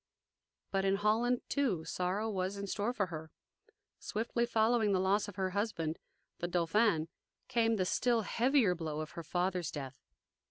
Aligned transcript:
But 0.71 0.83
in 0.83 0.95
Holland, 0.95 1.41
too, 1.47 1.85
sorrow 1.85 2.27
was 2.27 2.57
in 2.57 2.65
store 2.65 2.91
for 2.91 3.05
her. 3.13 3.29
Swiftly 3.99 4.47
following 4.47 4.93
the 4.93 4.99
loss 4.99 5.27
of 5.27 5.35
her 5.35 5.51
husband, 5.51 5.99
the 6.39 6.47
Dauphin, 6.47 7.07
came 7.47 7.75
the 7.75 7.85
still 7.85 8.21
heavier 8.23 8.73
blow 8.73 9.01
of 9.01 9.11
her 9.11 9.21
father's 9.23 9.69
death. 9.69 10.01